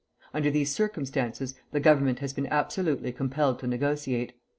[0.33, 4.33] Under these circumstances the Government has been absolutely compelled to negotiate.